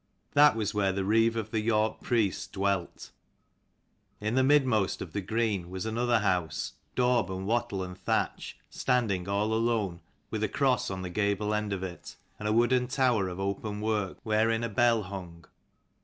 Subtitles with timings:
[0.33, 3.11] That was where the Reeve of the York priests dwelt.
[4.19, 9.29] In the midmost of the green was another house, daub and wattle and thatch, standing
[9.29, 10.01] all alone,
[10.31, 13.79] with a cross on the gable end of it, and a wooden tower of open
[13.79, 15.45] work wherein a bell hung.